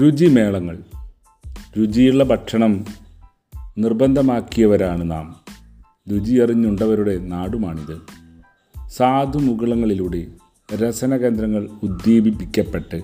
[0.00, 0.78] രുചിമേളങ്ങൾ
[1.78, 2.86] രുചിയുള്ള ഭക്ഷണം
[3.78, 5.40] നിർബന്ധമാക്കിയവരാണ് നാം.
[6.10, 8.00] രുചിയറിഞ്ഞുണ്ടവരുടെ നാടുമാണിത്.
[8.88, 10.26] സാധുമുകുളങ്ങളിലൂടെ
[10.74, 13.02] രസനകേന്ദ്രങ്ങൾ ഉദ്ദീപിപ്പിക്കപ്പെട്ട്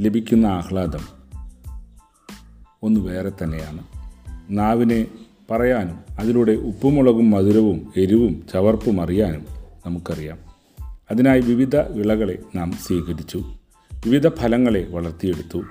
[0.00, 1.00] ലഭിക്കുന്ന ആഹ്ലാദം
[2.82, 3.78] ഒന്ന് വേറെ തന്നെയാണ്.
[4.50, 5.06] നാവിനെ
[5.50, 9.46] പറയാനും അതിലൂടെ ഉപ്പുമുളകും മധുരവും എരിവും ചവർപ്പും അറിയാനും
[9.86, 10.38] നമുക്കറിയാം.
[11.10, 13.38] അതിനായി വിവിധ വിളകളെ നാം സ്വീകരിച്ചു.
[14.06, 15.62] വിവിധ ഫലങ്ങളെ വളർത്തിയെടുത്തു.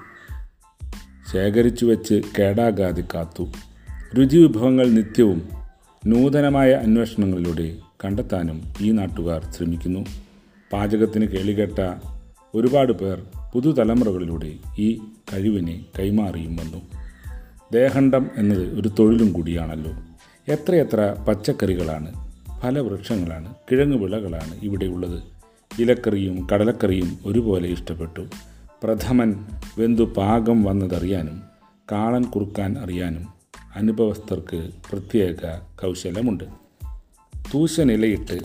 [1.34, 3.48] ശേഖരിച്ചു വെച്ച് കേടാകാതെ കാത്തു.
[4.18, 5.50] രുചി വിഭവങ്ങൾ നിത്യവും
[6.08, 7.76] നൂതനമായ അന്വേഷണങ്ങളിലൂടെ
[8.06, 10.06] കണ്ടെത്താനും ഈ നാട്ടുകാർ ശ്രമിക്കുന്നു.
[10.74, 11.96] പാചകത്തിന് കേളികെട്ട
[12.56, 13.22] ഒരുപാട് പേർ
[13.54, 15.00] പുതുതലമുറകളിലൂടെ ഈ
[15.34, 16.82] കഴിവിനെ കൈമാറിയും വന്നു.
[17.74, 19.92] ദേഹണ്ഡം എന്നത് ഒരു തൊഴിലും കൂടിയാണല്ലോ.
[20.54, 22.32] എത്രയെത്ര പച്ചക്കറികളാണ്
[22.62, 25.24] ഫലവൃക്ഷങ്ങളാണ് കിഴങ്ങ് വിളകളാണ് ഇവിടെയുള്ളത്
[25.80, 28.26] ഇലക്കറിയും കടലക്കറിയും ഒരുപോലെ ഇഷ്ടപ്പെട്ടു.
[28.86, 29.46] പ്രഥമൻ
[29.78, 31.42] വെന്തു പാകം വന്നതറിയാനും
[31.92, 33.28] കാളൻ കുറുക്കാൻ അറിയാനും
[33.76, 36.44] അനുഭവസ്ഥർക്ക് പ്രത്യേക കൗശലമുണ്ട്.
[37.54, 38.40] തൂശനിലയിട്ട്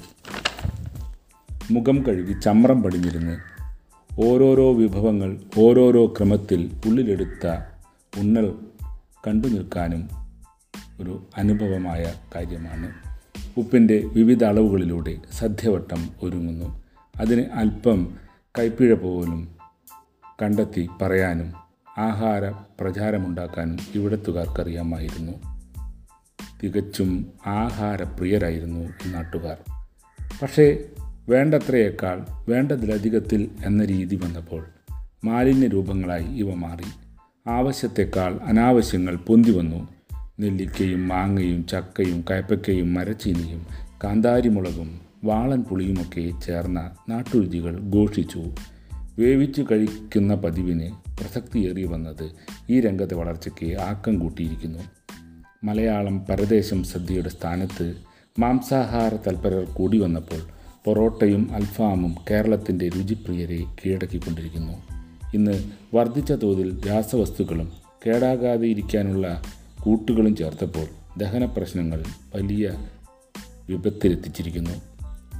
[1.70, 3.38] മുഖം കഴുകി ചമ്രം പടിഞ്ഞിരുന്ന്
[4.20, 7.46] ഓരോരോ വിഭവങ്ങൾ ഓരോരോ ക്രമത്തിൽ ഉള്ളിലെടുത്ത
[8.18, 8.54] ഉണ്ണൽ
[9.26, 10.08] കണ്ടു നിൽക്കാനും
[11.00, 12.92] ഒരു അനുഭവമായ കാര്യമാണ്.
[13.56, 16.82] ഉപ്പിന്റെ വിവിധ അളവുകളിലൂടെ സദ്യവട്ടം ഒരുങ്ങുന്നു.
[17.16, 18.16] അതിന് അല്പം
[18.58, 19.59] കൈപ്പിഴ പോലും
[20.42, 21.52] കണ്ടെത്തി പറയാനും
[21.98, 25.32] ആഹാര പ്രചാരമുണ്ടാക്കാനും ഇവിടത്തുകാർക്കറിയാമായിരുന്നു.
[26.62, 29.56] തികച്ചും ആഹാരപ്രിയരായിരുന്നു ഈ നാട്ടുകാർ.
[30.42, 30.84] പക്ഷേ
[31.28, 34.66] വേണ്ടത്രയേക്കാൾ വേണ്ടതിലധികത്തിൽ എന്ന രീതി വന്നപ്പോൾ
[35.24, 36.84] മാലിന്യ രൂപങ്ങളായി ഇവ മാറി.
[37.48, 39.88] ആവശ്യത്തെക്കാൾ അനാവശ്യങ്ങൾ പൊന്തി വന്നു.
[40.40, 43.66] നെല്ലിക്കയും മാങ്ങയും ചക്കയും കയപ്പയ്ക്കയും മരച്ചീനിയും
[44.04, 48.44] കാന്താരിമുളകും വാളൻ പുളിയുമൊക്കെ ചേർന്ന നാട്ടുരുചികൾ ഘോഷിച്ചു.
[49.18, 52.30] വേവിച്ചു കഴിക്കുന്ന പതിവിന് പ്രസക്തിയേറി വന്നത്
[52.70, 54.78] ഈ രംഗത്തെ വളർച്ചയ്ക്ക് ആക്കം കൂട്ടിയിരിക്കുന്നു.
[55.64, 57.94] മലയാളം പരദേശം സദ്യയുടെ സ്ഥാനത്ത്
[58.38, 60.40] മാംസാഹാര തൽപരർ കൂടി വന്നപ്പോൾ
[60.84, 64.72] പൊറോട്ടയും അൽഫാമും കേരളത്തിന്റെ രുചിപ്രിയരെ കീഴടക്കിക്കൊണ്ടിരിക്കുന്നു.
[65.34, 65.64] ഇന്ന്
[65.94, 67.72] വർദ്ധിച്ച തോതിൽ രാസവസ്തുക്കളും
[68.06, 69.42] കേടാകാതെ ഇരിക്കാനുള്ള
[69.82, 70.86] കൂട്ടുകളും ചേർത്തപ്പോൾ
[71.18, 72.04] ദഹന പ്രശ്നങ്ങൾ
[72.34, 72.72] വലിയ
[73.68, 74.70] വിപത്തിലെത്തിച്ചിരിക്കുന്നു.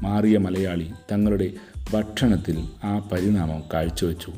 [0.03, 1.53] മാറിയ മലയാളി തങ്ങളുടെ
[1.93, 4.33] ഭക്ഷണത്തിൽ ആ പരിണാമം കാഴ്ചവെച്ചു.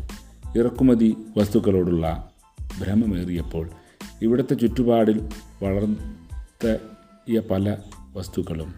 [0.58, 2.30] ഇറക്കുമതി വസ്തുക്കളോടുള്ള
[2.80, 3.70] ഭ്രമമേറിയപ്പോൾ
[4.22, 5.28] ഇവിടുത്തെ ചുറ്റുപാടിൽ
[5.62, 7.76] വളർത്തിയ പല
[8.12, 8.74] വസ്തുക്കളും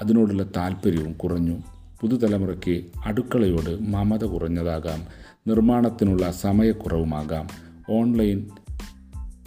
[0.00, 1.58] അതിനോടുള്ള താല്പര്യവും കുറഞ്ഞു.
[2.00, 5.02] പുതുതലമുറയ്ക്ക് അടുക്കളയോട് മമത കുറഞ്ഞതാകാം.
[5.48, 7.48] നിർമ്മാണത്തിനുള്ള സമയക്കുറവുമാകാം.
[7.90, 8.50] ഓൺലൈൻ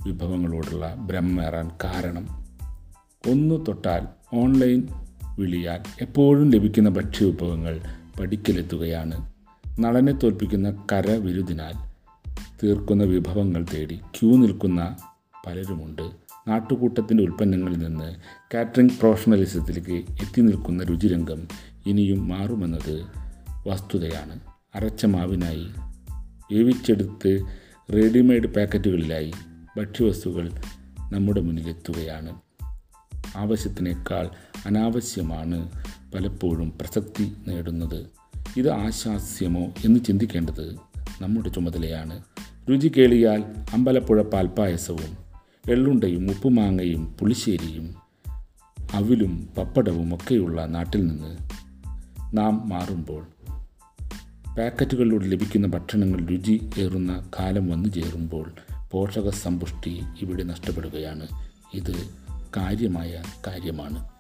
[0.06, 2.28] വിഭവങ്ങളോടുള്ള ഭ്രമേറാൻ കാരണം.
[3.30, 4.84] ഒന്നു തൊട്ടാൽ ഓൺലൈൻ
[5.40, 7.82] വിളിയാൽ എപ്പോഴും ലഭിക്കുന്ന ഭക്ഷ്യവിഭവങ്ങൾ
[8.20, 9.32] പഠിക്കലെത്തുകയാണ്.
[9.80, 11.90] നളനെ തോൽപ്പിക്കുന്ന കരവിരുതിനാൽ
[12.64, 14.98] തീർക്കുന്ന വിഭവങ്ങൾ തേടി ക്യൂ നിൽക്കുന്ന
[15.46, 16.02] പലരുമുണ്ട്.
[16.48, 18.16] നാട്ടുകൂട്ടത്തിന്റെ ഉൽപ്പന്നങ്ങളിൽ നിന്ന്
[18.54, 21.48] കാറ്ററിംഗ് പ്രൊഫഷണലിസത്തിലേക്ക് എത്തി നിൽക്കുന്ന രുചിരംഗം
[21.86, 23.06] ഇനിയും മാറുമെന്നത്
[23.68, 24.40] വസ്തുതയാണ്.
[24.76, 25.68] അരച്ച മാവിനായി
[26.54, 27.40] വേവിച്ചെടുത്ത്
[27.94, 29.32] റെഡിമെയ്ഡ് പാക്കറ്റുകളിലായി
[29.78, 30.52] ഭക്ഷ്യവസ്തുക്കൾ
[31.12, 32.49] നമ്മുടെ മുന്നിലെത്തുകയാണ്.
[33.36, 34.30] ആവശ്യത്തിനേക്കാൾ
[34.66, 35.72] അനാവശ്യമാണ്
[36.14, 38.06] പലപ്പോഴും പ്രസക്തി നേടുന്നത്.
[38.58, 40.76] ഇത് ആശാസ്യമോ എന്ന് ചിന്തിക്കേണ്ടത്
[41.22, 42.24] നമ്മുടെ ചുമതലയാണ്.
[42.70, 45.18] രുചി കേളിയാൽ അമ്പലപ്പുഴ പാൽപ്പായസവും
[45.72, 47.96] എള്ളുണ്ടയും ഉപ്പുമാങ്ങയും പുളിശ്ശേരിയും
[48.94, 51.38] അവിലും പപ്പടവും ഒക്കെയുള്ള നാട്ടിൽ നിന്ന്
[52.38, 53.28] നാം മാറുമ്പോൾ
[54.58, 58.52] പാക്കറ്റുകളിലൂടെ ലഭിക്കുന്ന ഭക്ഷണങ്ങൾ രുചി ഏറുന്ന കാലം വന്നു ചേരുമ്പോൾ
[58.92, 61.28] പോഷക സമ്പുഷ്ടി ഇവിടെ നഷ്ടപ്പെടുകയാണ്.
[61.74, 64.19] ഇത് കാര്യമായ കാര്യമാണ്.